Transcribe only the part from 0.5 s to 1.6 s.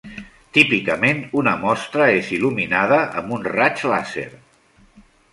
Típicament, una